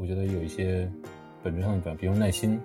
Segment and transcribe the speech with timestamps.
[0.00, 0.90] 我觉得有一些
[1.40, 2.60] 本质上的转变，比如耐心，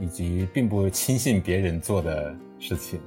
[0.00, 2.98] 以及并不轻信别人做的事情，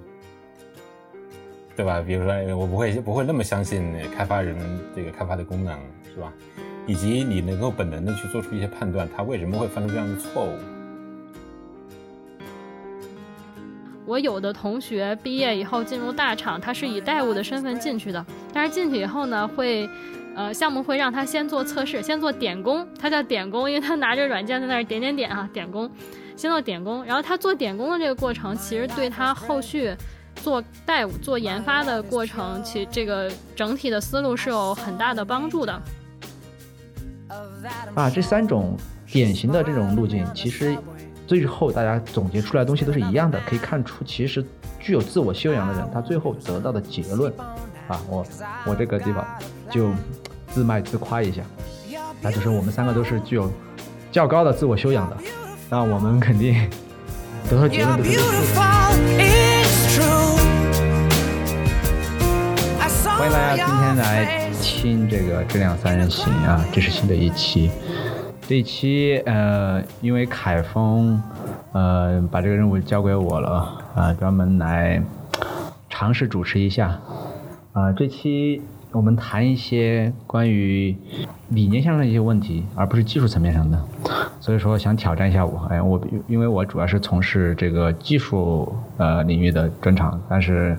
[1.75, 2.01] 对吧？
[2.01, 4.55] 比如说，我不会不会那么相信开发人
[4.95, 5.77] 这个开发的功能，
[6.15, 6.31] 是吧？
[6.87, 10.55] 以及你能够本能的去做出一些判断，他为什么会犯出这样的错误？
[14.05, 19.89] 我有的同学毕业以后进入大厂，他是以代务的身份进去的，但是进去以后呢，会，
[20.35, 25.89] 呃，项目会让他先做测试，先做点工，他叫点工，因为他拿着软件在那儿点点点啊，点工，
[26.35, 29.93] 先做点工，然后他做点工的这个过程，其实对他后续
[30.37, 35.81] 做代、做研发的过程，其这个整体的思路是有很大的帮助的。
[37.93, 40.75] 啊，这三种典型的这种路径，其实
[41.27, 43.39] 最后大家总结出来的东西都是一样的。
[43.45, 44.43] 可以看出，其实
[44.79, 47.31] 具有自我修养的人，他最后得到的结论，
[47.91, 48.25] 啊，我
[48.65, 49.25] 我这个地方
[49.69, 49.89] 就
[50.49, 51.41] 自卖自夸一下，
[52.21, 53.51] 那就是我们三个都是具有
[54.11, 55.17] 较高的自我修养的，
[55.69, 56.69] 那我们肯定
[57.49, 58.19] 得出结论都是
[63.17, 64.41] 欢迎大家今天来。
[64.63, 67.71] 听这个质量三人行啊，这是新的一期。
[68.47, 71.21] 这一期呃，因为凯峰
[71.71, 75.01] 呃把这个任务交给我了啊，专门来
[75.89, 76.99] 尝试主持一下
[77.73, 77.91] 啊。
[77.91, 80.95] 这期我们谈一些关于
[81.49, 83.79] 理念上的一些问题，而不是技术层面上的。
[84.39, 90.77] 所以说想挑战一下我，哎，我因为我主要是从事这个技术呃领域的专长，但是。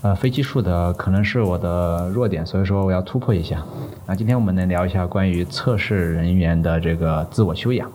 [0.00, 3.60] 呃，非技术的可能是我的弱点，所以说我要突破一下。
[4.06, 7.90] 那今天我们来聊一下关于测试人员的这个自我修养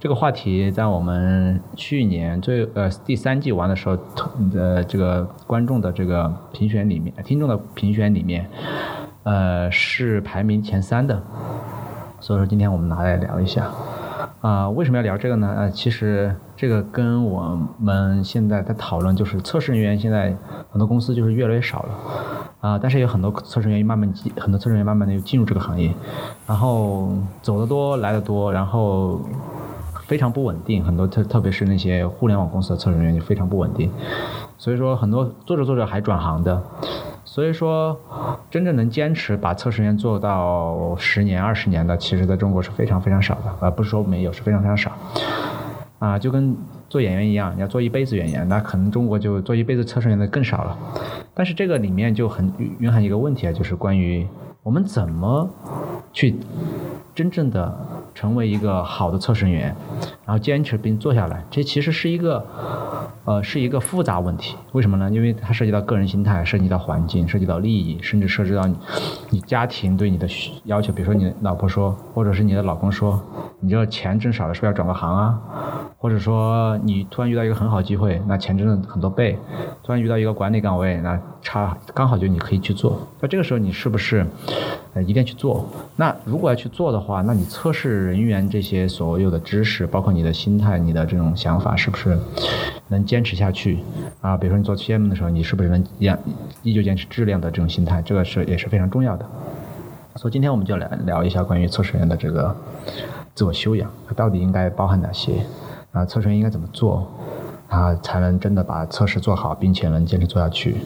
[0.00, 3.98] 这个话题，在我们去年最呃第三季玩的时候，
[4.54, 8.48] 呃这个观众的这个评选里面，听众的评选里面，
[9.24, 11.22] 呃是排名前三的。
[12.18, 13.70] 所以说今天我们拿来聊一下。
[14.42, 15.54] 啊，为什么要聊这个呢？
[15.56, 20.36] 呃，其实这个跟我们现在在讨论，就是测试人员现在
[20.68, 21.94] 很多公司就是越来越少了，
[22.60, 25.94] 啊，但是有很多测试人员慢慢进，很多测试人员慢慢的又进入这个行业，
[26.44, 29.20] 然后走的多来的多，然后
[30.06, 33.88] 非常不稳定，很多特特别是那些互联网公司的测试人员就非常不稳定，
[34.58, 36.60] 所以说很多做着做着还转行的。
[37.32, 37.98] 所以说，
[38.50, 44.92] 真正能坚持把测试员做到十年、二十年的，其实在中国是非常非常少的，而不是说没有，是非常非常少。
[45.98, 46.54] 啊，就跟
[46.90, 50.76] 做演员一样，你要做一辈子演员，那可能中国就做一辈子测试员的更少了。
[51.32, 54.28] 但是这个里面就很蕴含一个问题啊，就是关于
[54.62, 55.48] 我们怎么
[56.12, 56.36] 去
[57.14, 57.74] 真正的
[58.14, 59.74] 成为一个好的测试员，
[60.24, 62.46] 然后坚持并做下来，这其实是一个。
[63.24, 65.08] 呃，是一个复杂问题，为什么呢？
[65.08, 68.76] 因为它涉及到个人心态，涉及到环境，涉及到利益，甚至涉及到你，
[69.30, 70.26] 你家庭对你的
[70.64, 70.92] 要求。
[70.92, 73.22] 比如说，你老婆说，或者是你的老公说，
[73.60, 75.38] 你这钱挣少了，是不是要转个行啊？
[75.98, 79.36] 或者说，你突然遇到一个很好机会，那钱挣了很多倍；
[79.84, 83.06] 突然遇到一个管理岗位，那差刚好就你可以去做。
[83.20, 84.24] 那这个时候，你是不是
[84.94, 85.68] 呃一定要去做？
[85.96, 92.16] 那如果要去做的话，那你测试人员这些所有的知识，包括你的心态、你的这种想法，是不是
[92.88, 93.80] 能坚持下去？
[94.20, 96.18] 啊，比如说你做 PM 的时候，你是不是能一样
[96.62, 98.00] 依旧坚持质量的这种心态？
[98.02, 99.26] 这个是也是非常重要的。
[100.16, 102.54] 所以今天我们就来聊一下关于测试员的这个
[103.34, 105.44] 自我修养，它到底应该包含哪些？
[105.92, 107.10] 啊，测试员应该怎么做，
[107.68, 110.76] 啊，才能真的把测试做好，并且能坚持做下去？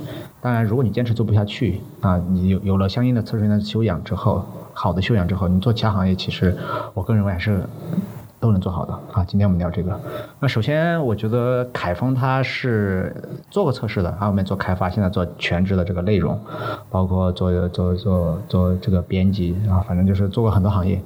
[0.47, 6.57] 当然，如果你坚持做不下去，啊，你有有了相应的测试员的修养之后，好的修养之后，你做其他行业，其实
[6.95, 7.65] 我个人认为还是
[8.39, 8.93] 都能做好的。
[9.11, 10.01] 啊，今天我们聊这个。
[10.39, 13.12] 那首先，我觉得凯峰他是
[13.51, 16.41] 做过测试的，后面做开发，现在做全职的这个内容，
[16.91, 21.03] 包括做做做做这个编辑啊，反正就是做过很多行业。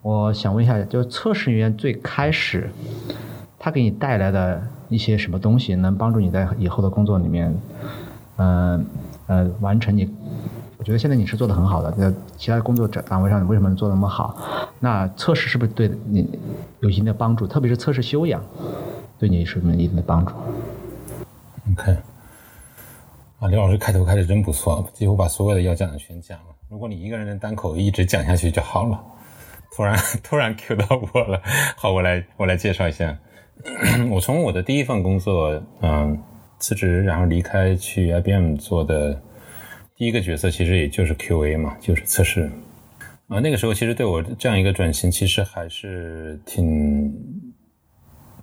[0.00, 2.70] 我想问一下，就是测试人员最开始。
[3.58, 7.54] 他给你带来的一些什么东西，能帮助你在以后的工作里面，
[8.40, 8.86] 嗯
[9.26, 10.08] 呃完成你？
[10.78, 14.34] 我觉得现在你是做的很好的，在其他工作岗位上，你为什么能做那么好？
[14.80, 16.26] 那测试是不是对你
[16.80, 17.46] 有一定的帮助？
[17.46, 18.42] 特别是测试修养，
[19.18, 20.32] 对你是有一定的帮助
[21.72, 21.96] ？OK，
[23.40, 26.46] 啊，刘老师开头开的真不错，几乎把所有的要讲的全讲了。
[26.70, 28.98] 如果你一个人的单口一直讲下去就好了。
[29.76, 31.40] 突然 突然 Q 到我了，
[31.76, 33.16] 好，我来我来介绍一下。
[34.10, 36.18] 我从我的第一份工作，嗯，
[36.60, 39.20] 辞职，然后离开去 IBM 做的
[39.96, 42.48] 第一个角色，其实也就是 QA 嘛，就是测试。
[43.28, 47.12] 啊，那个时候其实对我这样一个转型，其实还是挺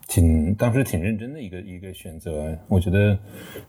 [0.07, 2.57] 挺当时挺认真的一个一个选择。
[2.69, 3.17] 我觉得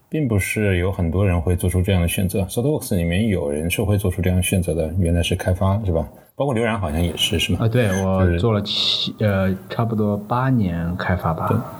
[0.09, 2.43] 并不是有很多人会做出这样的选择。
[2.43, 6.07] SoftWorks 里面有人是会做出这样选择的，原来是开发是吧？
[6.35, 7.59] 包括刘然好像也是，是吗？
[7.61, 11.78] 啊，对我做了七呃差不多八年开发吧。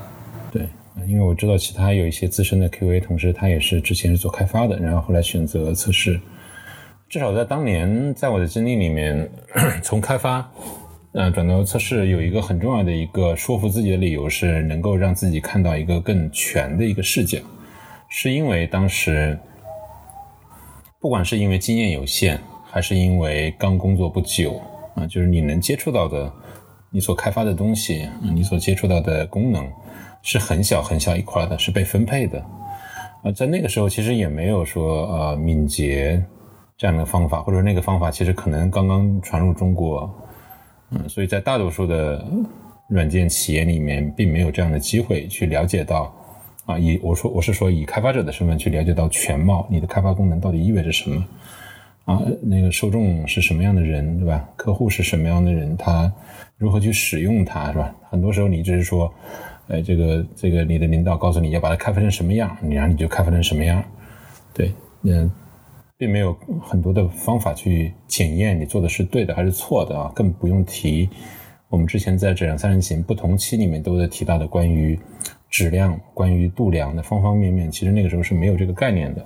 [1.07, 6.19] 因为我知道其他有一些资深的 QA 同事，他也是之前是做开发的，然后后来选择测试。
[7.07, 9.29] 至少在当年，在我的经历里面，
[9.81, 10.47] 从开发，
[11.13, 17.39] 呃，转到测试，有一个很重要的一个说服自己的理由是能够让自己看到一个更全的一个视角，
[18.09, 19.39] 是因为当时，
[20.99, 22.39] 不管是因为经验有限，
[22.69, 24.61] 还是因为刚工作不久，
[24.93, 26.31] 啊，就是你能接触到的，
[26.91, 29.67] 你所开发的东西，啊你所接触到的功能，
[30.21, 32.39] 是很小很小一块的，是被分配的。
[33.23, 36.23] 啊，在那个时候其实也没有说呃敏捷
[36.77, 40.09] 这样的方法，或者那个方法其实可能刚刚传入中国，
[40.91, 42.25] 嗯，所以在大多数的
[42.87, 46.13] 软件企业里面，并没有这样的机会去了解到，
[46.65, 51.25] 啊，以我说我是说以开发者的身份去了解到全貌，你的开发功能到底意味着什么，
[52.05, 54.47] 啊，那个受众是什么样的人，对吧？
[54.55, 56.09] 客户是什么样的人，他
[56.55, 57.93] 如何去使用它，是吧？
[58.09, 59.13] 很多时候你只是说，
[59.69, 63.81] 哎，这个这个你的领导告诉你要把它开发成什么样，你然后你就开发成什么样，
[64.53, 64.73] 对，
[65.03, 65.31] 嗯。
[65.99, 71.09] 并没有很多的方法去检验你做的是对的还是错的啊，更不用提
[71.67, 74.97] 我们之前在质量三人行不同期里面都在提到的关于
[75.49, 79.25] 质量、关于度量的方方面面，其实那个时候是没有这个概念的。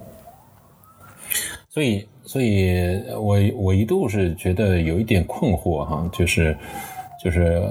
[1.70, 6.58] 所以，所以我我一度是觉得有一点困惑哈，就是
[7.24, 7.62] 就是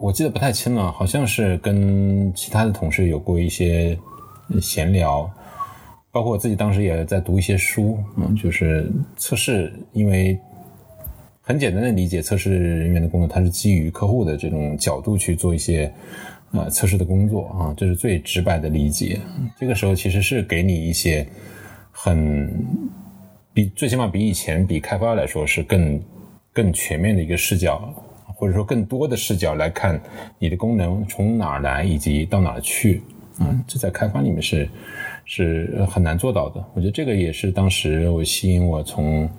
[0.00, 3.96] 我记得不太清了，好像是跟其他的同事有过一些
[4.60, 5.30] 闲聊。
[6.12, 10.36] 包括我自己当时也在读一些书，嗯，就是测试，因为
[11.40, 15.92] 很简单的理解测试人员的工作，它是基于客户的这种角度去做一些
[16.50, 19.20] 呃测试的工作啊，这是最直白的理解。
[19.56, 21.24] 这个时候其实是给你一些
[21.92, 22.52] 很
[23.52, 26.02] 比最起码比以前比开发来说是更
[26.52, 27.88] 更全面的一个视角，
[28.40, 30.00] 或者说更多的视角来看
[30.38, 33.02] 你的功能从哪儿来以及到哪儿去，
[33.38, 34.66] 嗯，这在开发里面是。
[35.32, 36.64] 是很难做到的。
[36.74, 39.30] 我觉得这个也是当时我吸引我从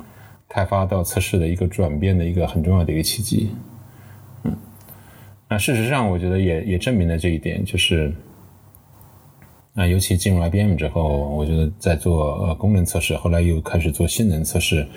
[0.48, 3.50] 开发到测试的一个转变的一个很重要的一个契机。
[4.44, 4.56] 嗯，
[5.50, 8.13] 那事实上我觉得也也证明了这一点，就是
[9.74, 14.88] 啊，尤其进入 IBM 之后，我觉得在做呃功能测试，后来又开始做性能测试，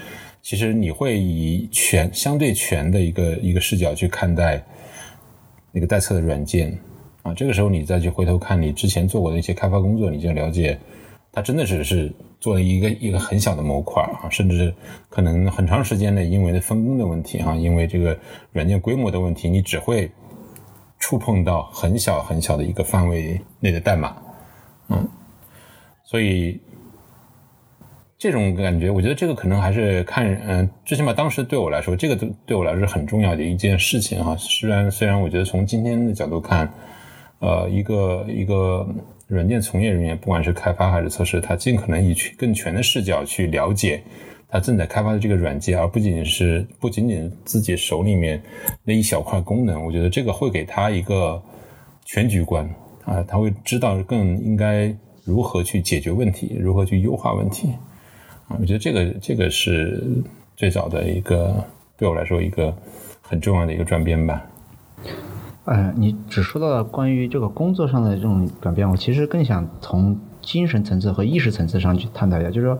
[0.44, 4.62] 其实你会以全相对全的一个一个视角去看待
[5.72, 6.78] 那个待测的软件。
[7.22, 10.78] 啊，这个时候你再去回头看你之前做过的一些开发工作，你就了解，
[11.32, 14.74] 它真的只是做了一个一个很小的模块啊，甚至
[15.08, 18.14] 可能很长时间的因为分工的问题啊，因为这个
[18.52, 20.10] 软件规模的问题，你只会
[20.98, 24.14] 触碰到很小很小的一个范围内的代码，
[24.90, 25.08] 嗯，
[26.04, 26.60] 所以
[28.24, 34.34] 这种感觉，我觉得这个可能还是看，嗯，最起码当时对我来说，这个对对我来说是很重要的一件事情哈。
[34.38, 36.72] 虽然虽然我觉得从今天的角度看。
[37.40, 38.88] 呃，一个一个
[39.26, 44.02] 软件从业人员，不管是开发还是测试，他尽可能以全更全的视角去了解
[44.48, 48.40] 他正在开发的这个软件，而不仅仅是不仅仅自己手里面
[48.82, 49.84] 那一小块功能。
[49.84, 51.42] 我觉得这个会给他一个
[52.06, 52.66] 全局观
[53.04, 57.74] 啊，他会知道更应该如何去解决问题，如何去优化问题。
[58.48, 60.02] 我觉得这个这个是
[60.56, 61.64] 最早的一个
[61.96, 62.74] 对我来说一个
[63.22, 64.44] 很重要的一个转变吧。
[65.64, 72.78] 呃，你只说到了关于这个工作上的这种转变，我其实更想从精神层次和意识层次上去探讨一下，就是说，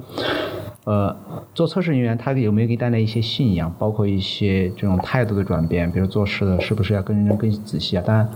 [0.85, 1.17] 呃，
[1.55, 8.05] 做测试人员他有没有给你带来一些信仰，包括一些这种态度的转变，比如做事的是不是要更认真、更仔细啊？
[8.07, 8.29] 当然，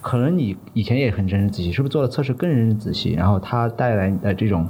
[0.00, 3.14] 可能你以前也很认真仔细，是不是做了测试更认真仔细？
[3.14, 4.68] 然后他带来的这种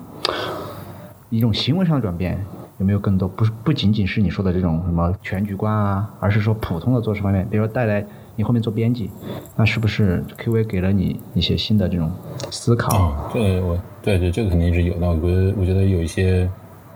[1.31, 2.39] 一种行为上的转变
[2.79, 3.27] 有没有更多？
[3.27, 8.05] 不是不仅仅是你说的这种什么全局观啊，而是说普通的做事方面，比如说带来。
[8.37, 9.11] 你后面做编辑，
[9.55, 12.11] 那是不是 QV 给了你一些新的这种
[12.51, 13.29] 思考？
[13.35, 15.07] 对，我对对，这个肯定是有的。
[15.11, 16.49] 我觉得，我觉得有一些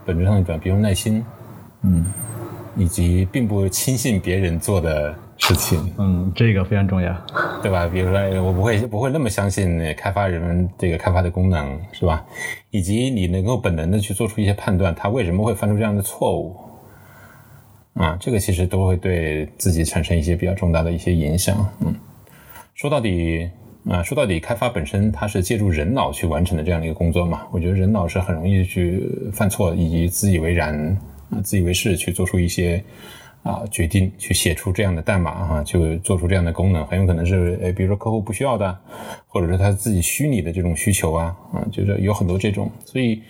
[0.07, 1.23] 本质上的转变，比如耐心，
[1.83, 2.07] 嗯，
[2.77, 5.15] 以及并不轻信别人做的
[5.47, 7.15] 事情，嗯，这个非常重要，
[7.63, 7.87] 对吧？
[7.87, 12.25] 比如说，我不会不会那么相信开发人们这个开发的功能，是吧？
[12.71, 16.57] 以及你能够本能的去做出一些判断，他为什么会犯出这样的错误？
[17.93, 21.69] 啊，这个其实都会对自己产生一些比较重大的一些影响。
[21.81, 21.95] 嗯，
[22.75, 23.47] 说到底，
[23.87, 27.43] 啊，说到底，开发本身它是借助人脑去完成的这样的一个工作嘛。
[27.53, 30.75] 我觉得人脑是很容易去犯错，以及自以为然、
[31.29, 32.83] 啊自以为是去做出一些
[33.45, 38.77] 啊决定，去写出这样的代码哈，就做出这样的功能，很有可能是诶，比如说客户不需要的，
[39.29, 43.23] 或者是他自己虚拟的这种需求啊，啊，就是有很多这种，所以。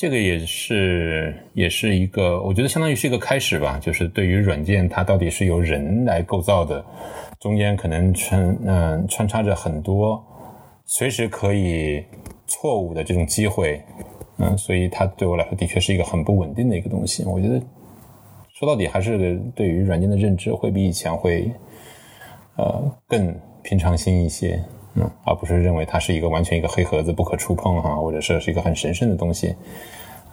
[0.00, 3.80] 这个也是也是一个，我觉得相当于是一个开始吧。
[3.82, 6.84] 就是对于软件，它到底是由人来构造的，
[7.40, 10.24] 中间可能穿嗯穿插着很多
[10.84, 12.04] 随时可以
[12.46, 13.82] 错误的这种机会，
[14.36, 17.24] 嗯，所以它对我来说的确是一个很不稳定的一个东西。
[17.24, 17.60] 我觉得
[18.58, 21.52] 说到底还是对于软件的认知会比以前会
[22.56, 24.60] 呃更平常心一些。
[24.94, 29.54] 嗯，而不是认为它是一个完全一个黑盒子不可触碰哈，或者是是一个很神圣的东西。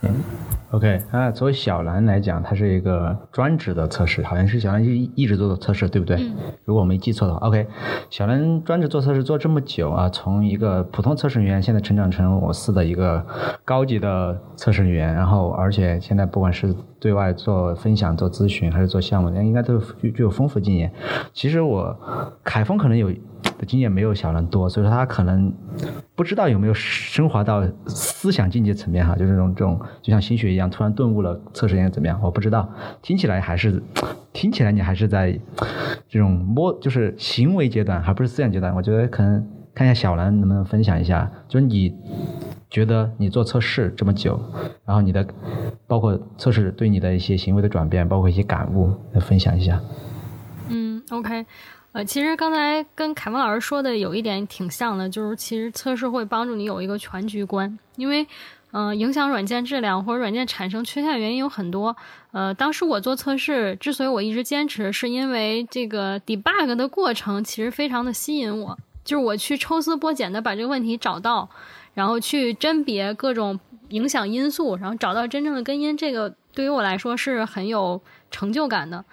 [0.01, 0.23] 嗯
[0.71, 6.17] ，OK，那作为小蓝来讲，它是一个专职的测试，好像是小蓝一一直做的测试，对不对？
[6.63, 7.67] 如果我没记错的话，OK，
[8.09, 13.23] 小蓝专职做测试做这么久啊，从一个普通测试员，现在成长成我司的一个
[13.63, 20.91] 高级的测试员，然后而且现在不管是对外做分享、做咨询还是做项目，应该都具具有丰富经验。
[21.33, 21.95] 其实我
[22.43, 23.11] 凯峰可能有。
[23.57, 25.53] 的经验没有小兰多，所以说他可能
[26.13, 32.19] 不知道有没有升华到思想境界层面哈，就是这种这种就像心学一样，突然顿悟了，测试应该怎么样？
[32.21, 32.69] 我不知道，
[33.01, 33.81] 听起来还是
[34.33, 35.39] 听起来你还是在
[36.09, 38.75] 这种摸，就是行为阶段，还不是思想阶段。
[38.75, 41.93] 我觉得可能看一下小兰能不能分享一下，就是你
[42.69, 44.41] 觉得你做测试这么久，
[44.85, 45.27] 然后你的
[45.85, 49.79] 包括测试对你的一些行为的转变，包括一些感悟，来分享一下。
[50.69, 51.45] 嗯，OK。
[51.91, 58.27] 呃，其实刚才跟凯文老师说的有一点挺像的，就是其实测试会帮助你有一个全局观，因为，
[58.71, 61.95] 嗯，影响软件质量或者软件产生缺陷的原因有很多。
[62.31, 71.49] 呃，当时我做测试，之所以我一直坚持，是因为这个 debug 的过程其实非常的吸引我，就是我去抽丝剥茧的把这个问题找到，
[71.93, 73.57] 然后去甄别各种
[73.89, 79.05] 影响因素，然后找到真正的根因，这个对于我来说是很有成就感的。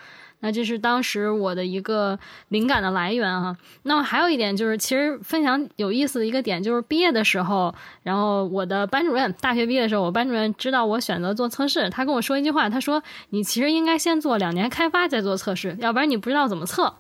[0.44, 2.18] 那这是当时我的一个
[2.48, 3.56] 灵感的来源啊。
[3.84, 7.72] 那么还有一点就是，其实分享有意思的一个点就是，毕业的时候，
[8.02, 16.92] 然后我的班主任，大学毕业的时候，我班主任知道我选择做测试，他跟我说一句话，他说：“你其实应该先做两年开发，再做测试，要不然你不知道怎么测。”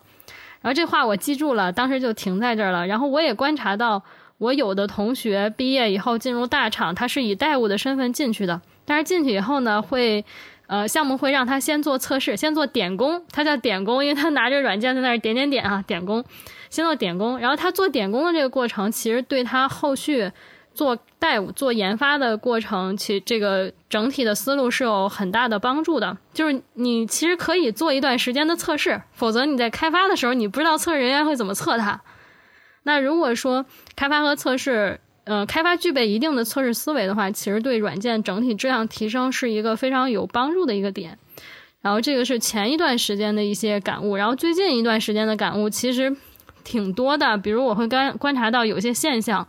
[0.62, 2.86] 然后这话我记住了，当时就停在这儿了。
[2.86, 4.02] 然后我也观察到，
[4.38, 10.24] 我有的同学毕业以后进入大厂，他是以代务的身份进去的，但是进去以后呢，会。
[10.68, 16.24] 呃，项目会让他先做测试，先做点工，他叫点工，因为他拿着软件在那儿点点点啊，点工，
[16.70, 17.38] 先做点工。
[17.38, 20.30] 然后他做点工的这个过程，其实对他后续
[20.74, 26.16] 做代、做研发的过程，其这个整体的思路是有很大的帮助的。
[26.32, 32.00] 就是你其实可以做一段时间的测试，否则你在开发的时候，你不知道测试人员会怎么测它。
[32.84, 33.64] 那如果说
[33.94, 41.16] 开发和测试，呃，开发具备一定的测试思维的话，其实对软件整体质量提升是一个非常有帮助的一个点。
[41.80, 46.16] 然后这个是前一段时间的一些感悟，然后最近一段时间的感悟其实
[46.64, 47.36] 挺多的。
[47.38, 49.46] 比如我会观观察到有些现象，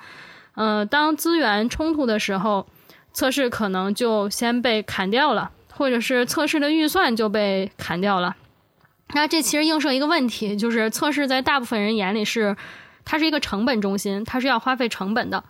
[0.55, 2.67] 呃，当资源冲突的时候，
[3.11, 8.35] 测试可能就先被砍掉了，或者是测试的预算就被砍掉了。
[9.13, 12.55] 那这其实映射一个问题，就是测试在大部分人眼里是
[13.05, 15.43] 它是一个成本中心，它是要花费成本的。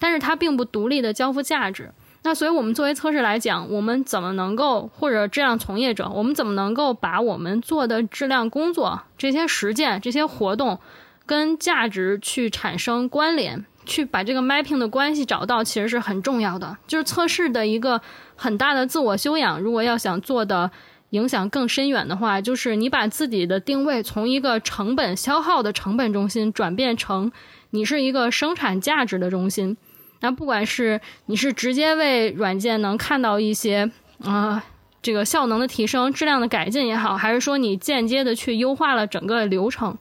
[0.00, 1.90] 但是它并不独立的交付价值，
[2.22, 10.78] 那所以我们作为测试来讲，我们怎么能够或者质量从业者，我们怎么能够把我们做的质量工作这些实践、这些活动
[11.26, 16.76] 跟价值去产生关联，去把这个 mapping 的关系找到，其实是很重要的。
[16.86, 18.00] 就是测试的一个
[18.36, 20.70] 很大的自我修养，如果要想做的
[21.10, 27.32] 影响更深远的话，就是你把自己的定位从一个成本消耗的成本中心转变成
[27.70, 29.76] 你是一个生产价值的中心。
[30.20, 33.90] 那不管是你是直接为软件能看到一些
[34.22, 34.62] 啊
[35.00, 39.96] 这个效能的提升、质量的改进也好，还是说你间接的去优化了整个流程，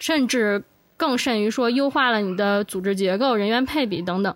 [0.00, 0.64] 甚至
[1.02, 4.32] 更甚于说优化了你的组织结构、人员配比等等，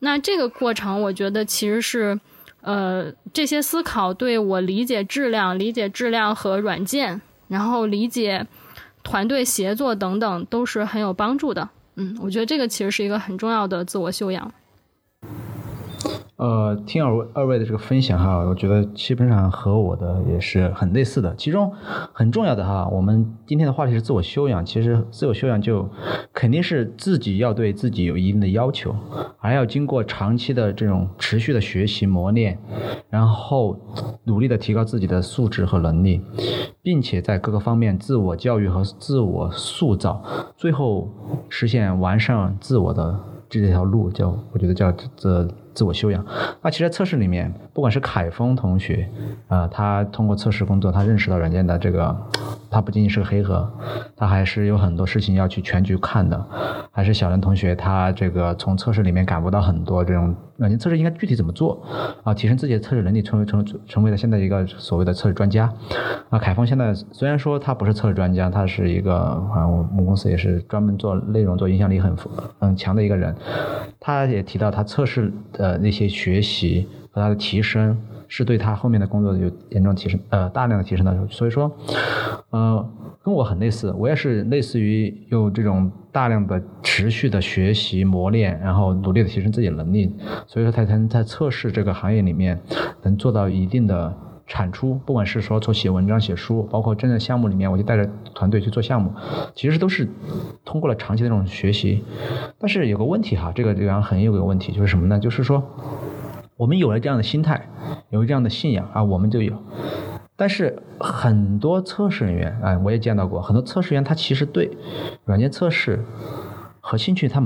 [0.00, 2.20] 那这个过程我觉得其实是
[2.60, 8.46] 呃这些思考对我理解质量、理解质量和软件，然后理解
[9.02, 11.70] 团队协作等等都是很有帮助的。
[11.94, 14.52] 嗯，我觉得这个其实是一个很重要的自我修养。
[16.40, 21.34] 呃，听二位二位的这个分享哈，我觉得基本上和我的也是很类似的。
[21.36, 21.70] 其中
[22.14, 24.64] 很重要的哈，我们今天的话题是自我修养。
[24.64, 25.86] 其实自我修养就
[26.32, 28.96] 肯定是自己要对自己有一定的要求，
[29.38, 32.58] 还要经过长期的这种持续的学习磨练，
[33.10, 33.78] 然后
[34.24, 36.22] 努力的提高自己的素质和能力，
[36.80, 40.24] 并且在各个方面自我教育和自我塑造，
[40.56, 41.06] 最后
[41.50, 45.46] 实现完善自我的这条路，叫我觉得叫这。
[45.80, 46.22] 自我修养。
[46.60, 49.08] 那其实测试里面，不管是凯峰同学，
[49.48, 52.14] 啊，他通过测试工作，他认识到软件的这个，
[52.70, 53.66] 他不仅仅是个黑盒，
[54.14, 56.38] 他还是有很多事情要去全局看的。
[56.92, 61.82] 还是小林同学，他这个从测试里面感悟到很多这种软件测试应该具体怎么做
[62.22, 65.72] 啊，提升自己的测试能力，成为成成为了现在一个所谓的测试专家。
[66.28, 72.14] 啊，凯峰现在虽然说他不是测试专家，他是一个啊，我们公司也是专门做内容、做影响力很
[72.58, 73.34] 很强的一个人。
[73.98, 77.96] 他也提到他测试的那些学习和他的提升，
[78.30, 81.28] 是对他后面的工作有严重提升，呃，大量的提升的。
[81.28, 81.70] 所以说，
[82.48, 82.90] 呃，
[83.22, 90.10] 跟我很类似，我也是类似于有这种大量的持续的学习磨练，然后努力的提升自己的能力，
[90.46, 92.58] 所以说才能在测试这个行业里面
[93.02, 94.16] 能做到一定的。
[94.52, 99.14] 产出，不管是说从写文章、写书，包括真的项目里面，我就带着团队去做项目，
[99.54, 100.08] 其实都是
[100.64, 102.02] 通过了长期的这种学习。
[102.58, 105.20] 但是有个问题哈，这个地方很有个问题，就是什么呢？
[105.20, 105.62] 就是说，
[106.60, 107.70] 我们有了这样的心态，
[108.10, 109.56] 有了这样的信仰啊，我们就有。
[110.36, 114.70] 但是很多测试人员啊，我也见到过很多测试员，他其实对
[115.24, 116.04] 软件测试
[116.90, 117.40] 和兴趣，他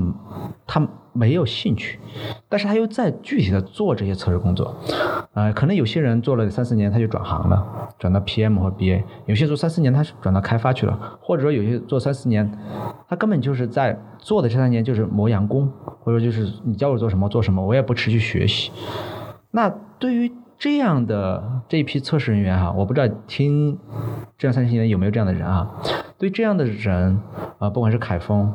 [0.67, 0.89] 他。
[1.17, 2.01] 没有兴趣，
[2.49, 4.75] 但是他又在具体的做这些测试工作，
[5.33, 7.65] 呃，可能有些人做了三四年他就转行了，
[8.01, 12.51] 转到 PM 和 BA，有些做三四年他是转到开发去了，或者说有些做三四年，
[13.09, 15.71] 他根本就是在做的这三年就是磨洋工，
[16.01, 18.73] 或者就是你教我做什么做什么，我也不持续学习。
[19.53, 23.79] 那对于这样的这一批测试人员哈，我不知道听
[24.37, 25.71] 这样三十年有没有这样的人啊？
[26.19, 27.21] 对这样的人
[27.61, 28.53] 啊，不管是凯峰。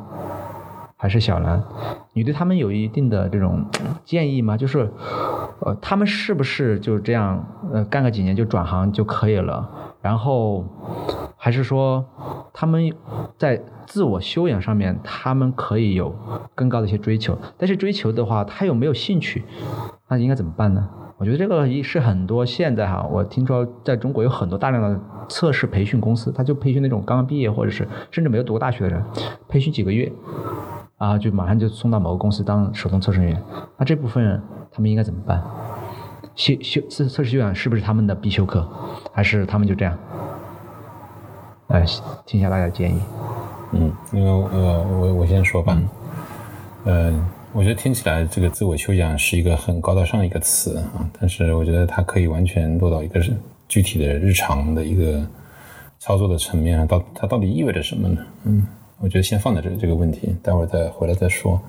[1.00, 1.64] 还是小兰，
[2.12, 3.64] 你对他们有一定的这种
[4.04, 4.54] 建议吗？
[4.54, 4.86] 就是，
[5.60, 7.42] 呃，他们是不是就这样，
[7.72, 9.66] 呃，干个几年就转行就可以了？
[10.02, 10.62] 然后，
[11.38, 12.04] 还是说
[12.52, 12.92] 他们
[13.38, 16.14] 在自我修养上面，他们可以有
[16.54, 17.38] 更高的一些追求？
[17.56, 19.42] 但是追求的话，他又没有兴趣，
[20.08, 20.86] 那应该怎么办呢？
[21.16, 29.02] 我觉得这个一是很多现在哈，我听说在中国有很多大量的测试培训公司，他就培训那种刚刚毕业或者是甚至没有读过大学的人，
[29.48, 30.12] 培训几个月。
[31.00, 33.42] 啊，就马上就送到某个公司当手动测试员，
[33.78, 34.38] 那这部分
[34.70, 35.42] 他们应该怎么办？
[36.36, 38.68] 修修测测试修养是不是他们的必修课，
[39.10, 39.96] 还是他们就这样？
[41.68, 41.86] 哎，
[42.26, 43.00] 听一下大家的建议。
[43.72, 45.80] 嗯，因为呃，我我先说吧。
[46.84, 53.18] 嗯，我觉得听起来这个自我修养是一个很高大上的一个词啊，但是我觉得它可以完全落到一个
[53.68, 55.26] 具体的日常的一个
[55.98, 58.20] 操作的层面上，到它到底意味着什么呢？
[58.44, 58.66] 嗯。
[59.00, 61.60] 我觉得先放在这这个问题，待会儿再回来再说。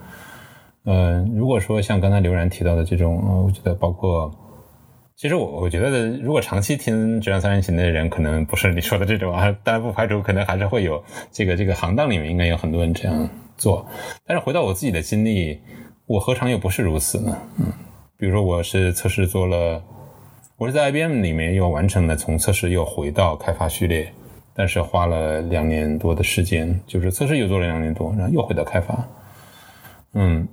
[0.84, 4.30] 呃，如果说像刚才刘然提到的这种，呃，我觉得包括，
[5.16, 13.86] 其实我我觉得，如果长期听质量三人行的人，可能不是你说的这种啊，当然不排除可能还是会有这个这个行当里面应该有很多人这样做。
[14.26, 15.60] 但是回到我自己的经历，
[16.08, 17.38] 我何尝又不是如此呢？
[17.60, 17.68] 嗯，
[18.18, 19.82] 比如说我是测试做了，
[20.58, 24.12] 我是在 IBM 里面又完成了从测试又回到开发序列。
[24.54, 29.08] 但是花了两年多的时间，就是测试又做了两年多，然后又回到开发。
[30.14, 30.46] 嗯，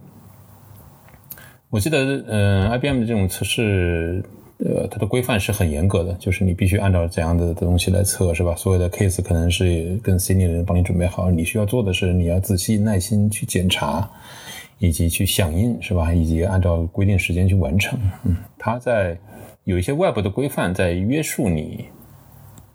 [1.68, 4.22] 我记得，嗯，IBM 的这种测试，
[4.58, 8.54] 呃，它的规范是很严格的，就是你必须按照怎样的东西来测，是吧？
[8.54, 14.08] 所有的 case 可能是跟 senior 人帮你准备好，你需要做的是你要仔细耐心去检查，
[14.78, 16.14] 以及去响应，是吧？
[16.14, 17.98] 以及按照规定时间去完成。
[18.24, 19.18] 嗯，它在
[19.64, 21.86] 有一些外部的规范在约束你。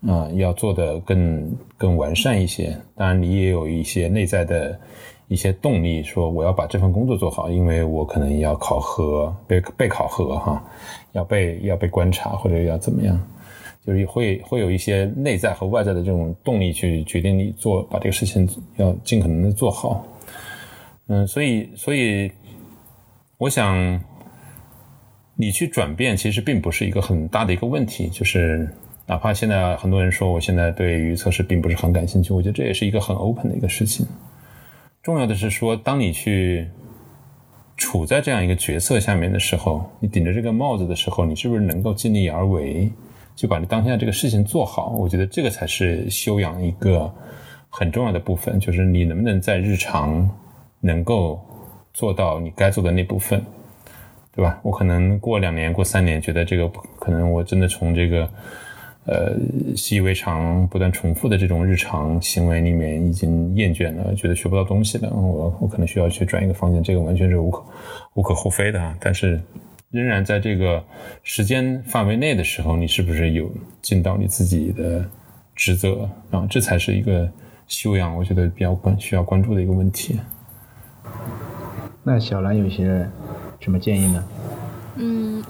[0.06, 2.76] 啊，要做的更更完善一些。
[2.94, 4.78] 当然，你也有一些内在的
[5.28, 10.62] 一些动力，说我要把这份工作做好，因为我可能要考核，被被考核哈，
[11.12, 13.18] 要被要被观察或者要怎么样，
[13.86, 20.06] 就是会会有一些内在和外在的这种动力去决定你做把这个事情要尽可能的做好。
[21.06, 22.30] 嗯，所以所以
[23.38, 23.98] 我想
[25.34, 28.68] 你去转变，其实并不是一个很大的一个问题，就是。
[29.06, 34.06] 哪怕现在很多人说我现在对于测试并不是很感兴趣，我觉得这也是一个很 open 的一个事情。
[35.02, 36.66] 重要的是说，当你去
[37.76, 42.90] 处在这样一个角色下面的时候，你顶着这个帽子的时候，你是不是能够尽力而为，
[43.36, 44.88] 就把你当下这个事情做好？
[44.96, 47.12] 我觉得这个才是修养一个
[47.68, 50.26] 很重要的部分，就是你能不能在日常
[50.80, 51.38] 能够
[51.92, 53.44] 做到你该做的那部分，
[54.34, 54.58] 对吧？
[54.62, 56.66] 我可能过两年、过三年，觉得这个
[56.98, 58.26] 可能我真的从这个。
[59.06, 59.36] 呃，
[59.76, 65.10] 习以为常、不断重复的这种日常行为里面，已经厌倦了，觉得学不到东西了。
[65.10, 67.64] 我我可能需要去转一个方向，这个完全是无可
[68.14, 68.94] 无可厚非的。
[68.98, 69.38] 但是，
[69.90, 70.82] 仍然在这个
[71.22, 73.50] 时间范围内的时候，你是不是有
[73.82, 75.04] 尽到你自己的
[75.54, 76.46] 职责啊？
[76.48, 77.30] 这才是一个
[77.66, 80.18] 修养，我觉得比较关需要关注的一个问题。
[82.02, 83.06] 那小兰有些
[83.60, 84.24] 什么建议呢？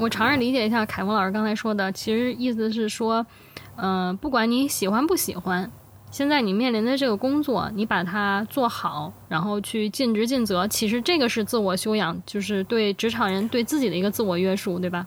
[0.05, 3.25] 我尝试理解一下凯文老师刚才说的，其实意思是说，
[3.77, 5.71] 嗯，不管你喜欢不喜欢，
[6.11, 15.07] 现在你面临的这个工作，你把它做好，然后去尽职尽责，其实这个是自我修养，就是对职场人对自己的一个自我约束，对吧？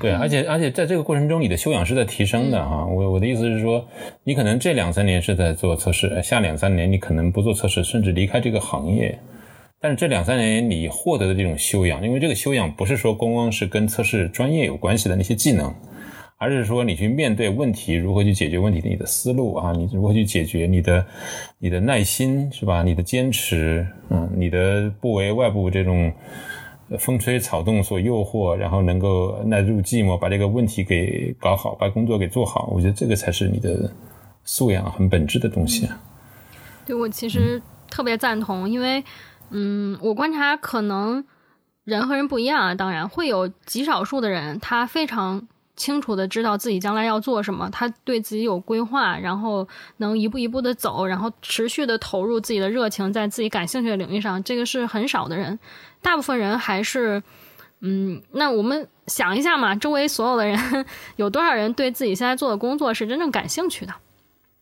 [0.00, 2.84] 对，而且而且在这个过程中，你的修养是在提升的哈。
[2.86, 3.86] 我我的意思是说，
[4.24, 9.16] 你可能这两三年是在做测试，下两三年你可能不做测试，甚至离开这个行业。
[9.80, 15.74] 但是这两三年你获得的这种修养，因为这个修养不是说光光是跟测试专业有关系的那些技能，
[16.36, 21.06] 而是说你去面对问题，如何去解决问题的你的思路啊，你如何去解决你的
[21.58, 22.82] 你的耐心是吧？
[22.82, 26.12] 你的坚持，嗯，你的不为外部这种。
[26.98, 32.68] 风吹草动所诱惑，然后能够耐住寂寞，把这个问题给搞好，把工作给做好。
[32.74, 33.88] 我觉得这个才是你的
[34.42, 35.88] 素养很本质的东西。
[36.84, 39.04] 对我其实特别赞同，因为
[39.50, 41.24] 嗯，我观察可能
[41.84, 55.58] 人和人不一样啊，当然会有极少数的人，他非常清楚的知道自己将来要做什么，他对自己有规划，然后能一步一步的走，然后持续的投入自己的热情在自己感兴趣的领域上，这个是很少的人。
[56.02, 57.22] 大部分人还是，
[57.80, 60.86] 嗯，那我们想一下嘛，周围所有的人
[61.16, 63.94] 有多少人对自己现在做的工作是真正感兴趣的？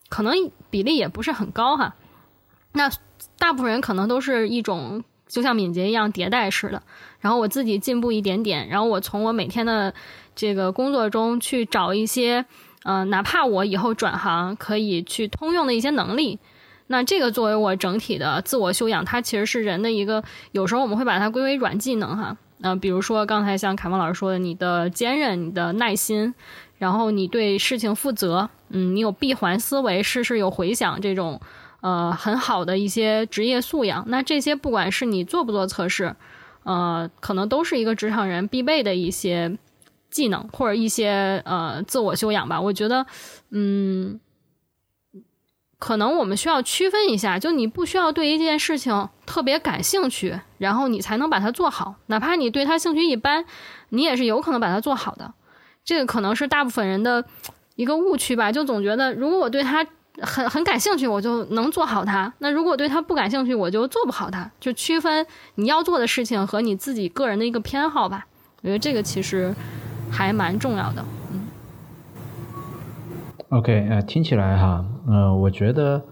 [0.09, 0.33] 可能
[0.71, 1.95] 比例也不是很高哈。
[2.73, 2.91] 那
[3.39, 6.83] 大部分人可能都是一种就像敏捷一样迭代式的，
[7.21, 9.95] 然后我自己进步一点点，然后我从我每天的
[10.35, 12.45] 这个工作中去找一些，
[12.83, 16.39] 呃，哪怕我以后转行可以去通用的一些能力。
[16.91, 22.37] 那这个作为我整体的自我修养，它其实是人的一个，有时候我们会把它归为软技能哈。
[22.61, 26.35] 那比如说刚才像凯文老师说的，你的坚韧、你的耐心，
[26.79, 31.39] 然后你对事情负责，嗯，你有闭环思维、事事有回响这种，
[31.81, 34.05] 呃，很好的一些职业素养。
[34.09, 36.17] 那这些不管是你做不做测试，
[36.65, 39.57] 呃，可能都是一个职场人必备的一些
[40.11, 42.61] 技能或者一些呃自我修养吧。
[42.61, 43.07] 我觉得，
[43.51, 44.21] 嗯。
[45.81, 51.95] 可能我们需要区分一下，就你不需要对一件事情特别感兴趣，然后你才能把它做好。
[52.07, 53.45] 哪怕你对它兴趣一般，
[53.91, 55.35] 你也是有可能把它做好的。
[55.85, 57.25] 这个可能是大部分人的
[57.77, 59.87] 一个误区吧，就总觉得如果我对它
[60.23, 64.51] 很很感兴趣，我就能做好它；那如果对它不感兴趣，我就做不好它。
[64.59, 68.27] 就区分你要做的事情和你自己个人的一个偏好吧。
[68.63, 69.55] 我觉得这个其实
[70.11, 71.05] 还蛮重要的。
[71.33, 71.41] 嗯。
[73.51, 74.85] OK，呃，听起来哈。
[75.07, 76.03] 呃，我觉得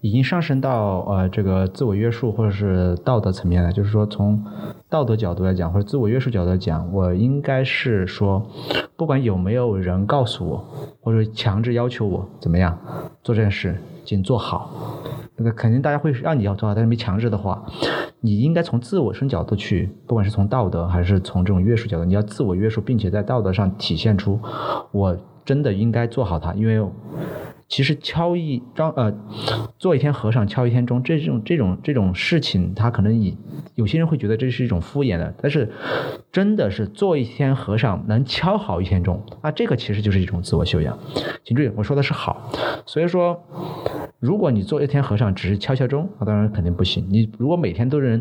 [0.00, 3.72] 已经上升到呃这个自我约束或者是道德层面了。
[3.72, 4.44] 就是说，从
[4.90, 8.44] 道德角度来讲，或者自我约束角度来讲，我应该是说，
[8.96, 10.64] 不管有没有人告诉我，
[11.00, 12.76] 或者强制要求我怎么样
[13.22, 14.68] 做这件事，请做好。
[15.36, 17.64] 那个肯定大家会让你要做好，但是没强制的话，
[18.20, 24.40] 你应该从自我身角度去，不管是从道德还是从这种约束角度，你要自我约束，并且在道德上体现出
[24.90, 26.84] 我真的应该做好它，因为。
[27.70, 29.14] 其实敲一张呃，
[29.78, 33.38] 做一天和尚敲一天钟，这种这种这种事情，他可能以
[33.76, 35.70] 有些人会觉得这是一种敷衍的，但是
[36.32, 40.98] 真的是做一天和尚能敲好一天钟，那这个其实就是一种自我修养。
[41.44, 42.50] 请注意，我说的是好，
[42.84, 43.40] 所以说，
[44.18, 47.06] 如果你做一天和尚只是敲敲钟，那当然肯定不行。
[47.08, 48.20] 你如果每天都能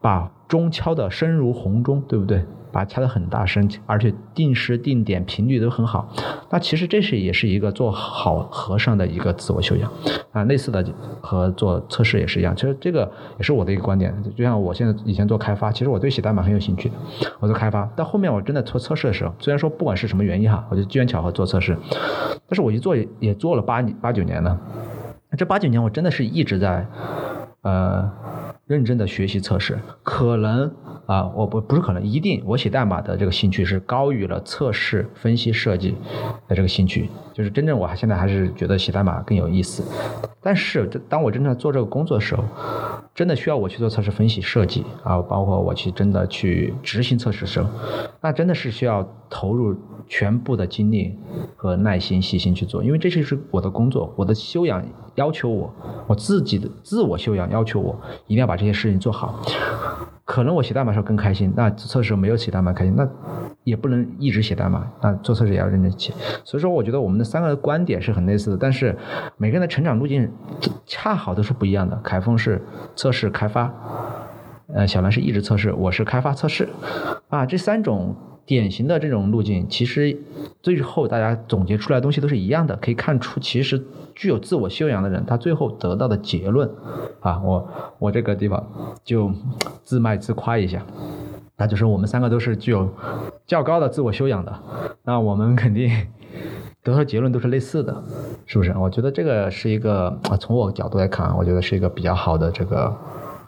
[0.00, 2.42] 把钟敲得声如洪钟，对不对？
[2.72, 6.08] 把它敲得很大声，而且定时定点频率都很好，
[6.50, 9.92] 那其实这是也是一个做好和尚的一个自我修养
[10.32, 10.42] 啊。
[10.44, 10.84] 类似的
[11.20, 14.14] 和做测试也是一样，其实这个也是我的一个观点。
[14.34, 16.94] 就像我现在以前做开发，其实我对写代码很有兴趣的，
[17.38, 17.84] 我做开发。
[17.94, 21.76] 到后面我真的做测试的时候，虽然说不管是什么原因哈，我就机缘巧合做测试，
[22.48, 24.58] 但是我一做也做了八八九年了。
[25.36, 26.86] 这八九年我真的是一直在
[27.62, 28.10] 呃
[28.66, 30.72] 认真的学习测试，可能。
[31.12, 35.94] 啊，我不不是可能一定，我写代码的这个兴趣是高于了测试、分析、设计
[36.48, 37.10] 的这个兴趣。
[37.34, 39.84] 就是真正我现在还是觉得写代码更有意思。
[40.40, 42.42] 但是当我真正做这个工作的时候，
[43.14, 47.68] 真的需要我去做测试、分析、设计啊，包括我去真的去执行测试的时候，
[48.22, 49.76] 那真的是需要投入
[50.08, 51.14] 全部的精力
[51.56, 54.82] 和耐心、细心去做，因为这就是我的工作，我的修养
[55.16, 55.70] 要求我，
[56.06, 57.94] 我自己的自我修养要求我
[58.28, 59.42] 一定要把这些事情做好。
[60.24, 63.08] 可能我写代码时候更开心，那测试没有写代码开心，那
[63.64, 66.12] 也不能一直写代码，那做测试也要认真写。
[66.44, 68.96] 所以说，我觉得我们的三个观点是很类似的，但是
[69.36, 70.30] 每个人的成长路径
[70.86, 71.96] 恰好都是不一样的。
[72.04, 72.62] 凯峰是
[72.94, 73.72] 测试开发，
[74.74, 76.68] 呃，小兰是一直测试，我是开发测试，
[77.28, 78.16] 啊，这三种。
[78.44, 80.16] 典型的这种路径，其实
[80.62, 82.76] 最后大家总结出来的东西都是一样的。
[82.76, 83.82] 可以看出，其实
[84.14, 86.70] 具有自我修养的人，他最后得到的结论，
[87.20, 88.66] 啊，我我这个地方
[89.04, 89.32] 就
[89.82, 90.84] 自卖自夸一下。
[91.56, 92.88] 那就是我们三个都是具有
[93.46, 94.52] 较高的自我修养的，
[95.04, 95.88] 那我们肯定
[96.82, 98.02] 得出结论都是类似的，
[98.46, 98.74] 是不是？
[98.76, 102.92] 我觉得这个是一个，从我角度来看，我觉得是一个比较好的这个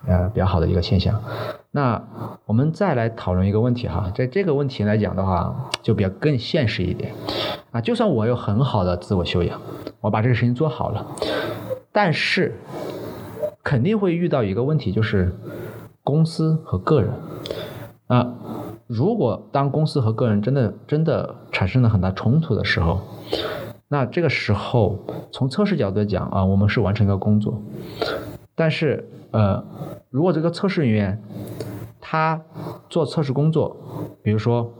[0.06, 1.22] 呃比较好的一个现象。
[1.70, 2.02] 那
[2.46, 7.12] 我们再来讨论一个问题哈，在这个问题来讲的话，就比较更现实一点
[7.72, 7.80] 啊。
[7.80, 9.60] 就算我有很好的自我修养，
[10.00, 11.06] 我把这个事情做好了，
[11.90, 12.54] 但是
[13.62, 15.34] 肯定会遇到一个问题，就是
[16.02, 17.10] 公司和个人
[18.06, 18.34] 啊。
[18.86, 23.00] 如果当公司和个人真的真的产生了很大冲突的时候，
[23.88, 24.98] 那这个时候
[25.32, 27.62] 从测试角度来讲啊，我们是完成一个工作，
[28.54, 29.64] 但是呃，
[30.10, 31.20] 如果这个测试人员
[32.00, 32.40] 他
[32.88, 33.76] 做测试工作，
[34.22, 34.72] 比如说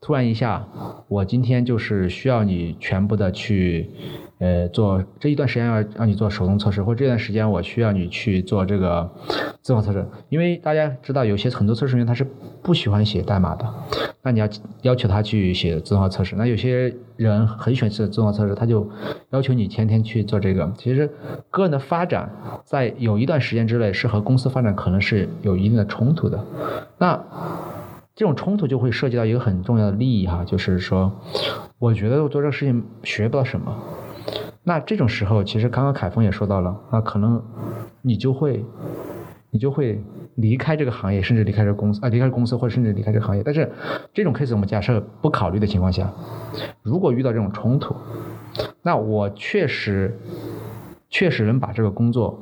[0.00, 0.66] 突然一下，
[1.08, 3.90] 我今天就是需要你全部的去。
[4.40, 9.08] 呃，做这一段时间要让你做手动测试，或者这段时间我需要你去做这个
[9.60, 12.26] 自动测试，因为大家知道有些很多测试员他是
[12.62, 13.66] 不喜欢写代码的，
[14.22, 14.48] 那你要
[14.80, 16.36] 要求他去写自动化测试。
[16.36, 18.88] 那有些人很喜欢写自动化测试，他就
[19.28, 20.72] 要求你天天去做这个。
[20.78, 21.10] 其实
[21.50, 22.32] 个人的发展
[22.64, 26.42] 在有一段时间之内是和公司发展可能是有一定的冲突的。
[26.96, 27.22] 那
[28.16, 31.12] 这种冲突就会涉及到一个很重要的利益哈，就是说，
[31.78, 33.76] 我觉得我做这个事情学不到什么。
[34.62, 37.42] 那这种时候，其实刚刚凯峰也说到了，那可能
[38.02, 38.62] 你就会，
[39.50, 39.98] 你就会
[40.34, 43.42] 离开这个行业，甚至离开这个公司啊，离开公司或者甚至离开这个行业。
[43.42, 43.72] 但是
[44.12, 46.12] 这种 case 我们假设不考虑的情况下，
[46.82, 47.96] 如果遇到这种冲突，
[48.82, 50.18] 那我确实
[51.08, 52.38] 确实能把这个工作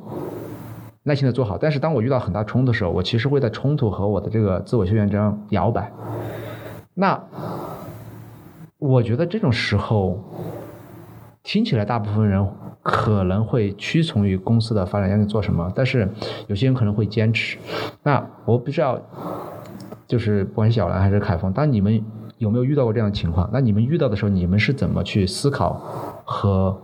[1.03, 1.57] 耐心的做好。
[1.57, 5.89] 但是当我遇到很大冲突的时候，我其实会在冲突和我的这个自我修养中摇摆。
[6.93, 7.23] 那
[8.77, 10.21] 我觉得这种时候。
[11.43, 12.47] 听起来，大部分人
[12.83, 16.07] 可能会屈从于公司的发展要你做什么，但是
[16.47, 17.57] 有些人可能会坚持。
[18.03, 18.99] 那我不知道，
[20.07, 22.03] 就是不管小兰还是凯峰，当你们
[22.37, 23.49] 有没有遇到过这样的情况？
[23.51, 25.73] 那你们遇到的时候，你们是怎么去思考
[26.25, 26.79] 和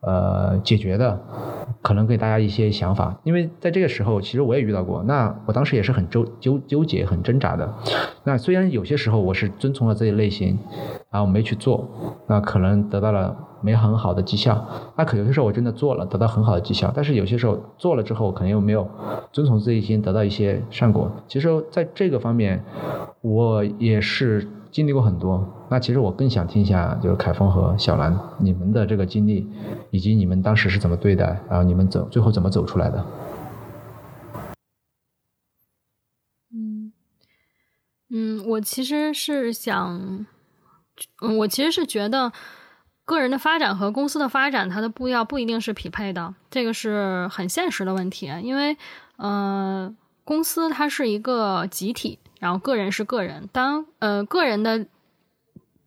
[0.00, 1.20] 呃解决的？
[1.82, 5.04] 可能给大家一些想法，因为在这个时候，其实我也遇到过。
[5.04, 7.72] 那我当时也是很纠纠纠结、很挣扎的。
[8.24, 10.58] 那虽然有些时候我是遵从了自己内心，
[11.10, 11.88] 然后没去做，
[12.26, 14.66] 那可能得到了没很好的绩效。
[14.96, 16.92] 那可有些时候我真的做了，得到很好的绩效。
[16.94, 18.88] 但是有些时候做了之后，可能又没有
[19.32, 21.10] 遵从自己心，得到一些善果。
[21.26, 22.64] 其实在这个方面，
[23.20, 24.48] 我也是。
[24.72, 29.48] 经历过很多，那其实我更想听一下，就是凯峰和小兰你们的这个经历，
[29.90, 33.06] 以及你们当时是怎么对待，然后你们走最后怎么走出来的？
[36.52, 36.92] 嗯
[38.10, 40.26] 嗯，我其实是想，
[41.20, 42.32] 嗯，我其实是觉得
[43.04, 48.76] 个人的发展和公司的发展，它的步调不一定是匹配的，这个是很现实的问题，因为
[49.16, 52.18] 呃，公司它是一个集体。
[52.38, 54.86] 然后个人是个人，当呃个人的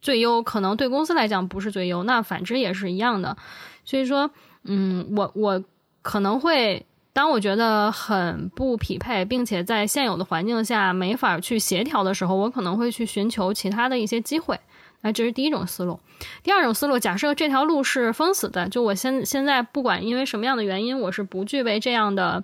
[0.02, 3.38] 最优可能对公司来讲不是最优，那反之也是一样的。
[3.86, 4.32] 所以说，
[4.64, 5.64] 嗯，我我
[6.02, 14.60] 可能会当我觉得很不匹配，并且在现有的环境下没法去协调的时候，我可能会去寻求其他的一些机会。
[15.02, 16.00] 那这是第一种思路。
[16.44, 22.44] 第二种思路，假设这条路是封死的，就我现现在不管因为什么样的原因，我是不具备这样的。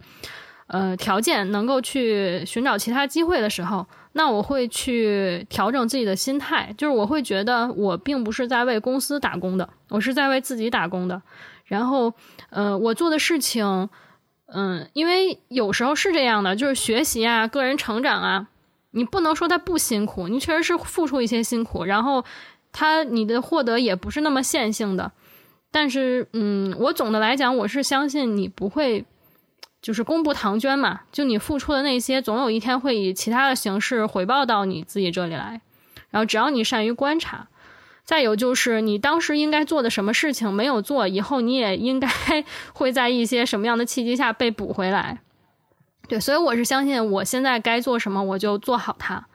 [0.67, 11.21] 呃，条件能够去寻找其他机会的时候，那我会去调整自己的心态，就是我会觉得我并不是在为公司打工的，我是在为自己打工的。
[11.65, 12.11] 然后，
[12.49, 13.89] 呃，我做的事情，
[14.47, 18.47] 嗯，因为有时候是这样的，就是学习啊，个人成长啊，
[18.95, 22.25] 你不能说他不辛苦，你确实是付出一些辛苦，然后
[22.71, 25.11] 他你的获得也不是那么线性的。
[25.69, 29.05] 但是，嗯，我总的来讲，我是相信你不会。
[29.81, 35.61] 就是公布唐捐嘛，就你付出的那些，总有一天会以其他的形式回报到你自己这里来。
[36.09, 37.49] 然后只要你善于观察，
[38.03, 42.09] 再有就是你当时应该做的什么事情没有做，以后你也应该
[42.73, 45.19] 会在一些什么样的契机下被补回来。
[46.07, 49.25] 对，所以我是相信我现在该做什么我就做好它，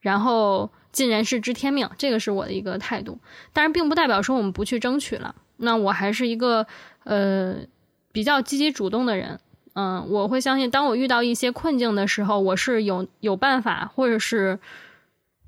[0.00, 3.18] 然后尽人事知天命，这个是我的一个态度。
[3.52, 5.34] 但是并不代表说我们不去争取了。
[5.58, 6.66] 那我还是一个
[7.04, 7.56] 呃
[8.12, 9.38] 比较积极主动的人。
[9.74, 14.58] 嗯，我会相信，当我遇到一些困境的时候，我是有有办法，或者是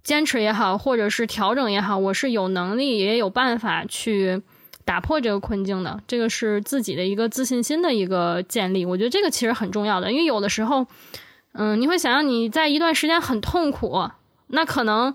[0.02, 4.42] 坚持也好，或者是调整也好，我是有能力也有办法去
[4.88, 6.00] 打破这个困境的。
[6.06, 10.86] 这个是自己的一个自信心的一个建立，我觉得这个其实很重要的，因为有的时候，
[11.52, 14.08] 嗯，你会想象你在一段时间很痛苦，
[14.46, 15.14] 那可能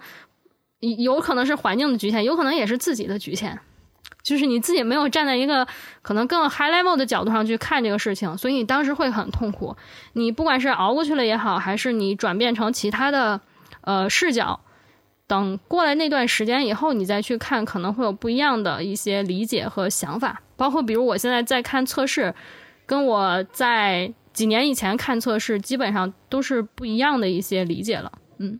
[0.80, 3.60] 有可能是环境的局限，有可能也是自己的局限。
[4.22, 5.68] 就是你自己没有站在一个
[6.04, 9.76] 可能更 high level 的角度上去看这个事情，所以你当时会很痛苦。
[10.14, 13.42] 你不管是熬过去了也好，还是你转变成其他的
[13.82, 14.60] 呃视角。
[15.34, 20.44] 等过来那段时间以后，你再去看，可能会有不一样的一些理解和想法。
[20.56, 22.36] 包括比如我现在在看测试，
[22.86, 28.12] 跟我在几年以前看测试，基本上都是不一样的一些理解了。
[28.38, 28.60] 嗯。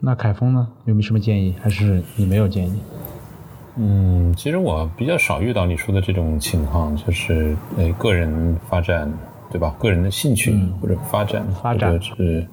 [0.00, 0.66] 那凯峰呢？
[0.86, 1.54] 有没有什么建议？
[1.62, 2.80] 还是你没有建议？
[3.76, 9.08] 嗯，其实我比较少遇到你说的这种情况，就是呃个人发展，
[9.52, 9.76] 对吧？
[9.78, 10.52] 个人的兴趣
[10.82, 12.44] 或者发展，发展是。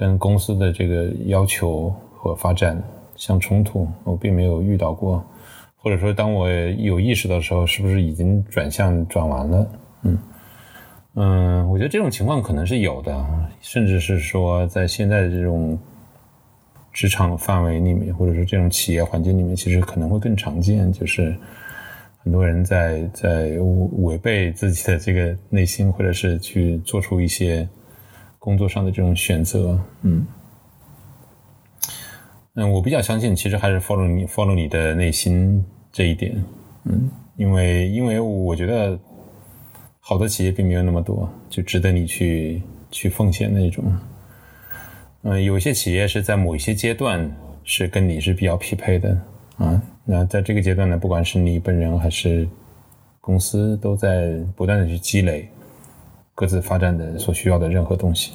[0.00, 2.82] 跟公司的这个要求和发展
[3.16, 5.22] 相冲突，我并没有遇到过，
[5.76, 9.70] 或者说当我有意识的时候，是不是已经转向转完了？
[10.04, 10.18] 嗯
[11.16, 13.26] 嗯，我觉得这种情况可能是有的，
[13.60, 15.78] 甚至是说在现在的这种
[16.94, 21.36] 职场范围里面，或者说这种企业环境里面，其实可能会更常见，就是
[22.22, 23.50] 很多人在在
[23.98, 27.68] 违背自己的这个内心，或者是去做出一些。
[28.40, 30.26] 工作上的这种选择，嗯，
[32.54, 36.42] 嗯，我比较相信，其实还是 follow 你 follow 你的内心这一点，
[36.84, 38.98] 嗯，因为因为我觉得
[40.00, 43.84] 好的企业并没有那么多，就值得你去去奉献那种，
[45.22, 47.30] 嗯，有些企业是在某一些阶段
[47.62, 49.20] 是跟你是比较匹配的，
[49.58, 52.48] 啊，那在这个阶段呢，不管是你本人还是
[53.20, 55.46] 公司，都在不断的去积累。
[56.40, 58.32] 各自发展的所需要的任何东西，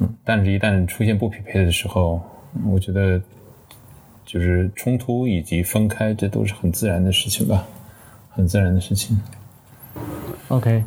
[0.00, 2.20] 嗯，但是，一旦出现不匹配的时候，
[2.66, 3.22] 我觉得
[4.24, 7.64] 就是冲突以及分开，这都是很自然的事情吧，
[8.30, 9.16] 很自然的事情。
[10.48, 10.82] OK，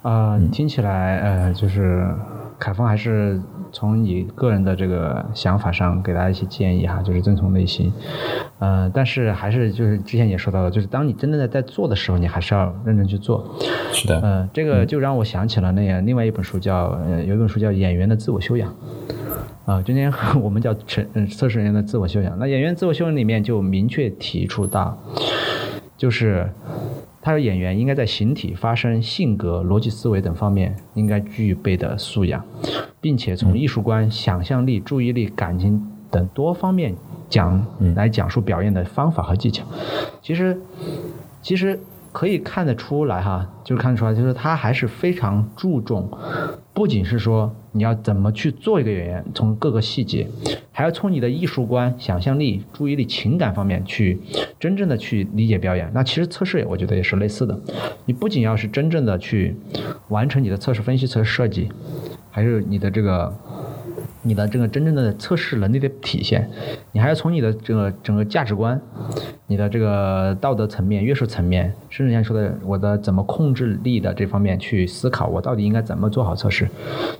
[0.00, 2.10] 啊，听起来，呃，就是
[2.62, 3.40] 凯峰还是。
[3.74, 7.90] 从你个人的这个想法上给大家一些建议哈，就是遵从内心，
[8.58, 13.42] 呃，但是还是就是之前也说到了，就是当你真正的在做的时候，你还是要认真去做。
[13.90, 18.70] 是的，呃，这个就让我想起了那样另外一本书，叫呃有一本书叫《演员的自我修养》，
[19.72, 22.38] 啊，今天我们叫测测试人员的自我修养。
[22.38, 25.02] 那演员自我修养里面就明确提出到，
[25.96, 26.46] 就是。
[27.22, 32.44] 他的，演员应该在形体、发声、性格、逻辑思维等方面应该具备的素养，
[33.00, 36.94] 并且从艺术观、想象力、注意力、感情等多方面
[37.30, 39.64] 讲来讲述表演的方法和技巧。
[40.20, 40.60] 其实，
[41.40, 41.80] 其实。
[42.12, 46.10] 可以看得出来哈，就是看得出来，就是他还是非常注重，
[46.74, 50.26] 不仅是说你要怎么去做一个演员，从各个细节，
[50.72, 54.18] 还要从你的艺术观、想象力、注意力、情感方面去
[54.58, 55.90] 真正的去理解表演。
[55.94, 57.60] 那其实测试我觉得也是类似的，
[58.06, 59.54] 你不仅要是真正的去
[60.08, 61.68] 完成你的测试分析、测试设计，
[62.30, 63.32] 还是你的这个。
[64.24, 66.48] 你的这个真正的测试能力的体现，
[66.92, 68.80] 你还要从你的这个整个价值观、
[69.48, 76.68] 你的这个道德层面、约束层面，甚至像说的我的怎么控制力的这方面去思考，我到底应该怎么做好测试。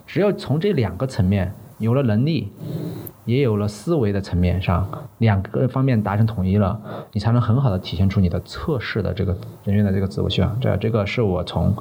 [0.06, 2.52] 只有从这两个层面有了能力，
[3.24, 4.88] 也有了思维的层面上
[5.18, 6.80] 两个方面达成统一了，
[7.12, 10.56] 你才能很好的体现出你的测试的这个人员的这个自我修养。
[10.60, 11.74] 这这个是我从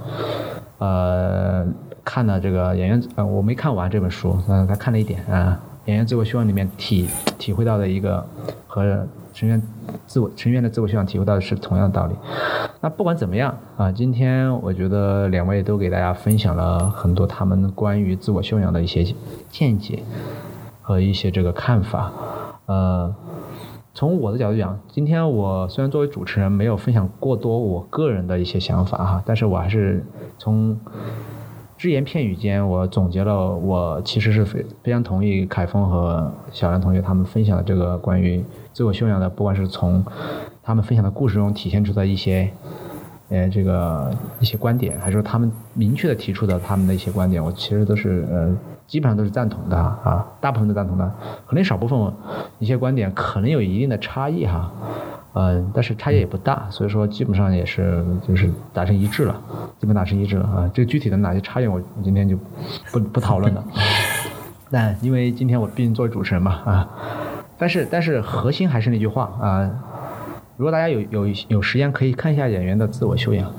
[0.79, 1.67] 呃。
[2.04, 5.60] 看了这个演员，呃，我没看完这本书，嗯，他看了一点啊。
[5.86, 7.10] 演员自我修养里面体
[7.40, 8.24] 体会到的一个
[8.68, 9.60] 和成员
[10.06, 12.14] 自我成员的自我修养体会到的是同样的道理。
[12.82, 19.04] 那不管怎么样啊，今天我觉得两位都给大家分享了很多他们关于自我修养的一些
[19.50, 20.04] 见解
[20.84, 22.12] 和一些这个看法。
[22.68, 23.16] 呃，
[23.96, 30.06] 从我的角度讲，今天我虽然作为主持人没有分享过多我个人的一些想法哈，但是我还是
[30.38, 30.80] 从。
[31.82, 40.06] 只言片语间，我总结了，我其实是非非常同意凯峰和小梁同学他们分享的这个关于自我修养的，不管是从
[40.62, 42.48] 他们分享的故事中体现出的一些，
[43.30, 51.12] 呃，这个一些观点，还是他们明确的提出的他们的一些观点，我其实都是呃，基本上都是赞同的啊，大部分都赞同的，
[51.48, 52.13] 可能少部分
[52.60, 54.72] 一些观点可能有一定的差异哈。
[55.34, 59.41] 嗯，但是差异也不大，所以说基本上也是就是达成一致了，
[59.80, 60.70] 基本达成一致了啊。
[60.74, 62.38] 这个具体的哪些差异，我今天就
[62.91, 63.63] 不不讨论了。
[64.70, 66.89] 但因为今天我毕竟作为主持人嘛啊，
[67.58, 69.72] 但是但是核心还是那句话啊，
[70.58, 73.50] 如果大家有有有时间可以看一下演员的自我修养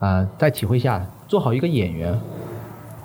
[0.00, 2.18] 啊，再体会一下做好一个演员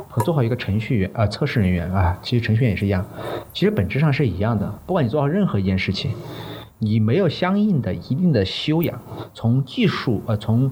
[0.07, 3.05] 和做好一个程序员啊测试人员啊，其实程序员也是一样，
[3.53, 6.11] 其实本质上是一样的，不管你做好任何一件事情。
[6.79, 8.97] 你没有相应的一定的修养，
[9.33, 10.71] 从技术呃从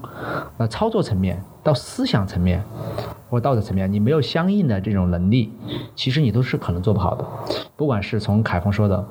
[0.56, 2.64] 呃操作层面到思想层面
[3.28, 5.52] 或道德层面，你没有相应的这种能力，
[5.94, 7.24] 其实你都是可能做不好的。
[7.76, 9.06] 不管是从凯峰说的，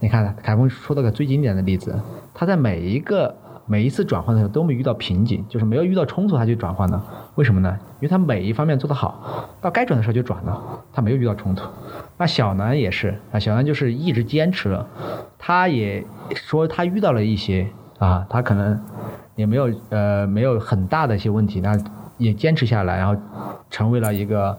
[0.00, 1.94] 你看凯峰说了个最经典的例子，
[2.32, 3.36] 他在每一个
[3.66, 7.02] 每一次转换的时候都没遇到瓶颈，就是没有遇到冲突，他就转换了。
[7.36, 7.78] 为什么呢？
[8.00, 10.60] 因为他每一方面做得好，到该转的时候就转了，
[10.92, 11.64] 他没有遇到冲突。
[12.18, 14.86] 那小南也是啊，小南就是一直坚持了，
[15.38, 16.04] 他也
[16.34, 17.66] 说他遇到了一些
[17.98, 18.80] 啊，他可能
[19.36, 21.76] 也没有呃没有很大的一些问题，那
[22.18, 23.20] 也坚持下来，然后
[23.70, 24.58] 成为了一个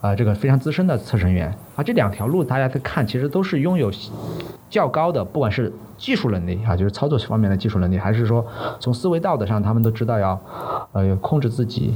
[0.00, 1.54] 呃这个非常资深的测试人员。
[1.76, 3.90] 啊，这两条路大家在看，其实都是拥有
[4.68, 8.44] 较高的，不管是技术能力啊，就是操作方面的技术能力，还是说
[8.78, 10.40] 从思维道德上，他们都知道要
[10.92, 11.94] 呃控制自己，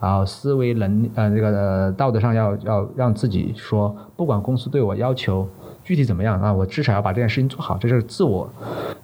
[0.00, 5.46] 然后思维能呃这个道德上要要让自己说，不管公司对我要求
[5.82, 8.48] 具体怎么样啊，我至少要把这件事情做好，这是自我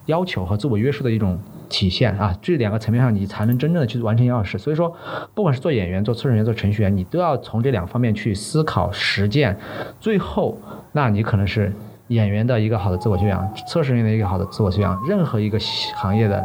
[0.07, 1.39] 要求和自我约束的一种
[1.71, 2.37] 体现啊。
[2.43, 4.59] 这两个层面上，你才能真正的去完成一件事。
[4.59, 4.95] 所以说，
[5.35, 9.59] 不管是做演员、做测试员、做程序员，你都要从这两方面去思考、实践。
[9.99, 10.59] 最后，
[10.93, 11.73] 那你可能是
[12.09, 15.01] 演员的一个好的自我修养，测试人员的一个好的自我修养。
[15.09, 15.59] 任何一个
[15.97, 16.45] 行业的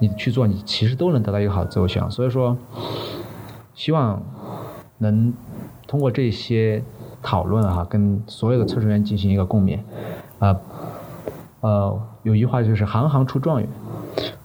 [0.00, 2.10] 你去做，你其实都能得到一个好的自我修养。
[2.10, 2.56] 所以说，
[3.74, 4.22] 希望
[4.98, 5.32] 能
[5.86, 6.82] 通过这些
[7.22, 9.78] 讨论哈，跟所有的测试员进行一个共勉。
[10.38, 10.56] 啊，
[11.60, 13.68] 呃，有一句话就是“行行出状元”。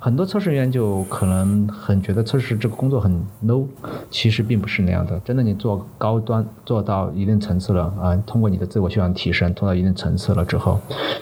[0.03, 3.65] 很多测试员就可能很觉得测试这个工作很 low，
[4.09, 5.17] 其实并不是那样的。
[5.21, 10.77] 真的，你做高端做到一定层次了啊，通过你的自我修养提升，做到一定层次了之后，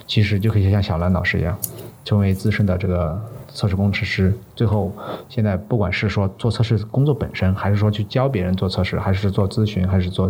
[0.07, 1.55] 其实就可以像小兰老师一样，
[2.03, 4.33] 成为资深的这个测试工程师。
[4.55, 4.91] 最后，
[5.29, 10.27] 现在不管是说做测试工作本身，还是说去教别人做测试，还是做咨询，还是做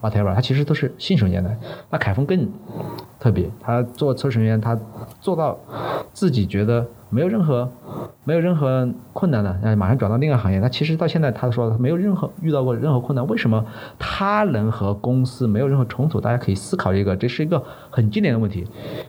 [0.00, 1.54] whatever，他其实都是信手拈来。
[1.90, 2.48] 那凯峰更
[3.20, 4.80] 特别，他做测试人员，他
[5.20, 5.58] 做到
[6.14, 6.86] 自己觉得。
[7.12, 7.70] 没有任何，
[8.24, 10.58] 没有任何困难的，那马上转到另一个行业。
[10.62, 13.26] 他其实到现在，他说他没有任何遇到过任何困难。
[13.26, 13.62] 为什么
[13.98, 16.18] 他能和公司没有任何冲突？
[16.18, 18.66] 大家可以思考一个，这是一个很经典的问题。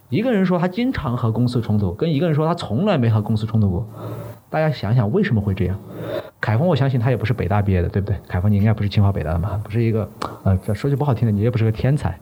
[0.10, 3.88] 一个人说他经常和公司冲突，跟一个人说他从来没和公司冲突过。
[4.54, 5.76] 大家想想为什么会这样？
[6.40, 8.16] 凯峰，我相信他也不是北大毕业的，对不对？
[8.28, 9.60] 凯峰，你应该不是清华北大的嘛？
[9.64, 10.08] 不是一个，
[10.44, 12.16] 呃，说句不好听的，你也不是个天才。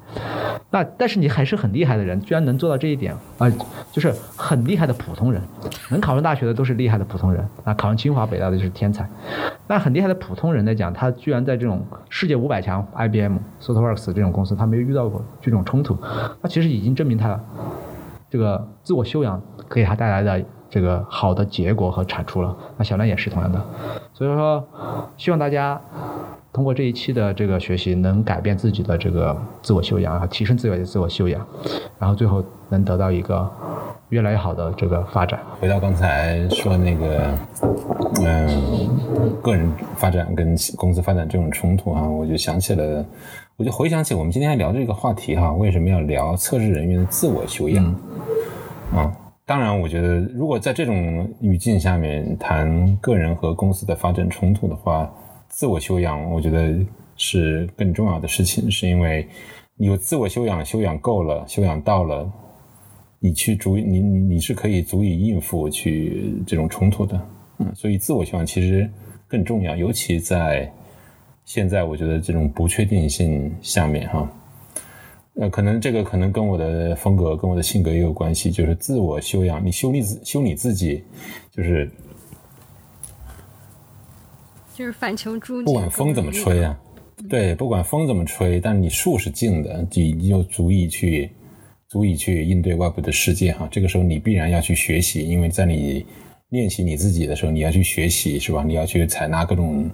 [0.69, 3.51] 那但是你还是很厉害的人，居然能做到这一点啊，
[3.91, 5.41] 就是很厉害的普通人。
[5.89, 9.05] 能考上大学的都是厉害的普通人，那考上清华北大的就是天才。
[9.67, 15.97] 那很厉害的普通人来讲，他居然在这种世界五百强，IBM、SoftWorks 这种公司，他没有遇到过这种冲突，
[16.41, 17.37] 那其实已经证明他
[18.29, 20.45] 这个自我修养给他带来的。
[20.71, 23.61] 这个好的结果和产出了，那小亮也是同样的，
[24.13, 24.65] 所以说，
[25.17, 25.79] 希望大家
[26.53, 31.45] 通过这一期的这个学习，能改变自己的这个自我修养啊，提升自己的自我修养，
[31.99, 33.51] 然后最后能得到一个
[34.07, 35.41] 越来越好的这个发展。
[35.59, 37.33] 回到刚才说那个，
[38.21, 38.87] 嗯，
[39.41, 43.05] 个人发展跟公司发展这种冲突啊，我就想起了，
[43.57, 47.85] 我就回想起我们今天还聊这个话题哈，为什么要聊测试人员的自我修养
[48.95, 49.11] 啊？
[49.51, 55.13] 当然，我觉得如果在这种语境下面谈个人和公司的发展冲突的话，
[55.49, 56.73] 自我修养，我觉得
[57.17, 59.27] 是更重要的事情，是因为
[59.75, 62.31] 有自我修养，修养够了，修养到了，
[63.19, 67.21] 你去足你你你是可以足以应付去这种冲突的，
[67.59, 68.89] 嗯，所以自我修养其实
[69.27, 70.71] 更重要，尤其在
[71.43, 74.31] 现在，我觉得这种不确定性下面，哈。
[75.35, 81.03] 呃，可能这个可能跟我的风格、跟我的性格也有关系，就是自我修养，你修你自修你自己，
[81.49, 81.89] 就是
[84.75, 85.63] 就是反求诸己。
[85.65, 86.77] 不管风怎么吹啊，
[87.29, 91.31] 对，不管风怎么吹，但是你树是静的，你你就足以去
[91.87, 93.67] 足以去应对外部的世界哈。
[93.71, 96.05] 这个时候你必然要去学习，因为在你
[96.49, 98.63] 练习你自己的时候，你要去学习是吧？
[98.67, 99.89] 你要去采纳各种。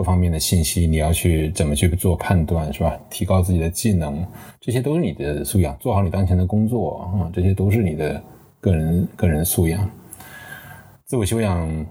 [0.00, 2.98] 各方面的信息，你要去怎么去做判断，是吧？
[3.10, 4.26] 提高自己的技能，
[4.58, 5.76] 这些都是你的素养。
[5.78, 8.22] 做好你当前的工作啊，这些都是你的
[8.62, 9.86] 个人个人素养。
[11.04, 11.86] 自我修养，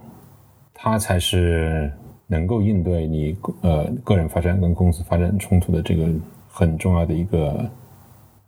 [0.73, 1.91] 它才是
[2.25, 6.09] 能够应对你呃个人发展跟公司发展冲突的这个
[6.47, 7.63] 很重要的一个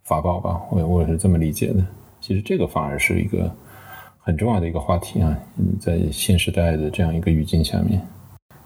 [0.06, 0.60] 法宝吧。
[0.72, 1.86] 我我是这么理解的。
[2.20, 3.56] 其实这个反而是一个
[4.18, 5.38] 很重要的一个话题啊，
[5.80, 8.02] 在新时代的这样一个语境下面。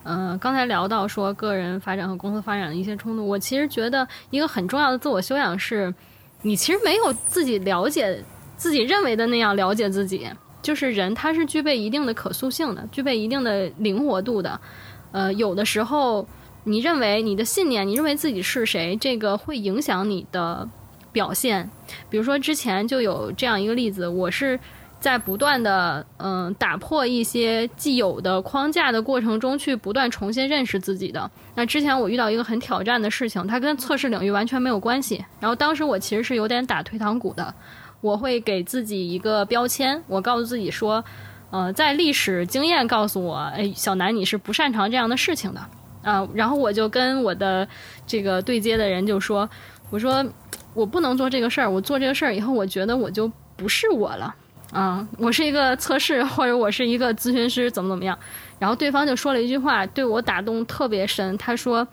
[0.08, 5.92] 嗯，刚才聊到说个人发展和公司发展的一些冲突，我其实觉得一个很重要的自我修养是，
[6.42, 8.22] 你其实没有自己了解
[8.56, 10.28] 自己认为的那样了解自己。
[10.62, 14.60] 就是人他是具备一定的可塑性的，具备一定的灵活度的。
[15.10, 16.24] 呃，有的时候
[16.62, 20.68] 你认为你的信念，你认为自己是谁，这个会影响你的
[21.10, 21.68] 表现。
[22.08, 24.60] 比如说之前就有这样一个例子，我是。
[25.06, 31.30] 在不断的嗯打破一些既有的框架的过程中，去不断重新认识自己的。
[31.54, 35.24] 那之前我遇到一个很挑战的事情，它跟测试领域完全没有关系。
[35.38, 37.54] 然后当时我其实是有点打退堂鼓的，
[38.00, 41.04] 我会给自己一个标签，我告诉自己说，
[41.52, 45.60] 呃，在历史经验告诉我，哎，小南你是不擅长这样的事情的，
[46.02, 47.68] 啊，然后我就跟我的
[48.08, 49.48] 这个对接的人就说，
[49.90, 50.26] 我说
[50.74, 54.34] 我不能做这个事儿，我做这个事儿以后，我觉得我就不是我了，
[54.76, 58.18] 啊，我是一个测试或者我是一个咨询师，怎么怎么样，
[58.58, 61.88] 然后对方就说了一句话，对我打动特别深，他说，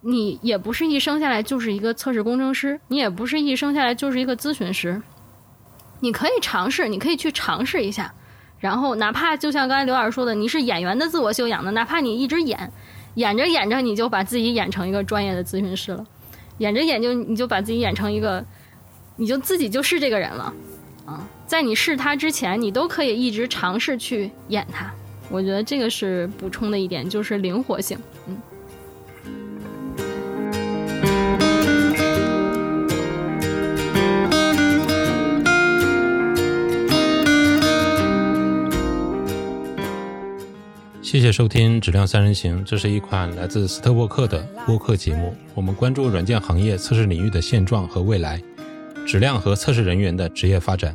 [0.00, 5.02] 你也不是一生下来就是一个测试工程师，你也不是一生下来就是一个咨询师，
[6.00, 8.10] 你可以尝试，你可以去尝试一下。
[8.58, 12.72] 然后，哪怕就像刚才刘老师说的，你是演员的自我修养的，哪怕你一直演，
[13.16, 16.02] 演着演着你就把自己演成一个专业的咨询师了，
[16.56, 18.42] 演着演就你就把自己演成一个，
[19.16, 20.50] 你就自己就是这个人了，
[21.48, 24.92] 在你试它之前，你都可以一直尝试去演它。
[25.30, 27.96] 我觉得这个是补充的一点，就是灵活性，
[28.26, 28.36] 嗯。
[41.00, 45.34] 谢谢收听《质量三人行》，这是一款来自斯特沃克的播客节目。
[45.54, 48.38] 我们关注软件行业测试领域的现状和未来，
[49.06, 50.94] 质量和测试人员的职业发展。